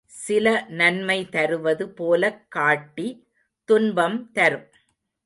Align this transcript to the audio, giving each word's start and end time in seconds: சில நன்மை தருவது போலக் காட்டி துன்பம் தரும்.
சில 0.05 0.65
நன்மை 0.67 1.29
தருவது 1.29 1.89
போலக் 1.89 2.51
காட்டி 2.51 3.27
துன்பம் 3.65 4.31
தரும். 4.31 4.67